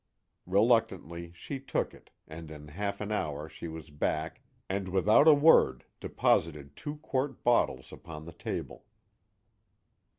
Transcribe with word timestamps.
Reluctantly, 0.47 1.31
she 1.35 1.59
took 1.59 1.93
it 1.93 2.09
and 2.27 2.49
in 2.49 2.69
half 2.69 3.01
an 3.01 3.11
hour 3.11 3.47
she 3.47 3.67
was 3.67 3.91
back 3.91 4.41
and 4.67 4.87
without 4.89 5.27
a 5.27 5.33
word 5.35 5.85
deposited 5.99 6.75
two 6.75 6.95
quart 6.95 7.43
bottles 7.43 7.91
upon 7.93 8.25
the 8.25 8.33
table. 8.33 8.85